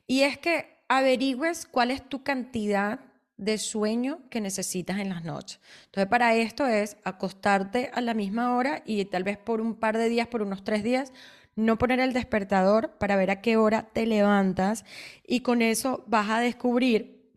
[0.06, 3.00] Y es que averigües cuál es tu cantidad
[3.36, 5.60] de sueño que necesitas en las noches.
[5.86, 9.96] Entonces, para esto es acostarte a la misma hora y tal vez por un par
[9.96, 11.12] de días, por unos tres días,
[11.60, 14.84] no poner el despertador para ver a qué hora te levantas
[15.26, 17.30] y con eso vas a descubrir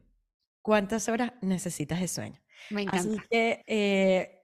[0.61, 2.41] cuántas horas necesitas de sueño.
[2.69, 3.09] Me encanta.
[3.09, 3.63] Así que...
[3.67, 4.39] Eh,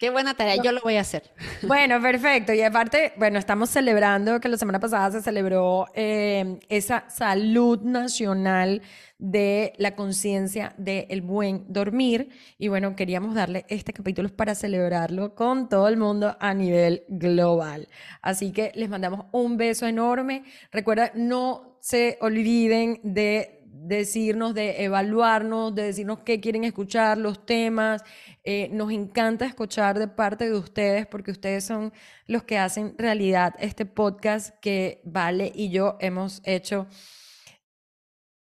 [0.00, 1.30] Qué buena tarea, yo lo voy a hacer.
[1.68, 2.54] Bueno, perfecto.
[2.54, 8.80] Y aparte, bueno, estamos celebrando que la semana pasada se celebró eh, esa salud nacional
[9.18, 12.30] de la conciencia del buen dormir.
[12.56, 17.86] Y bueno, queríamos darle este capítulo para celebrarlo con todo el mundo a nivel global.
[18.22, 20.44] Así que les mandamos un beso enorme.
[20.72, 28.02] Recuerda, no se olviden de decirnos, de evaluarnos, de decirnos qué quieren escuchar, los temas.
[28.44, 31.92] Eh, nos encanta escuchar de parte de ustedes porque ustedes son
[32.26, 36.86] los que hacen realidad este podcast que Vale y yo hemos hecho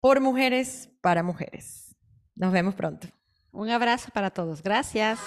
[0.00, 1.96] por mujeres para mujeres.
[2.34, 3.08] Nos vemos pronto.
[3.52, 4.62] Un abrazo para todos.
[4.62, 5.18] Gracias.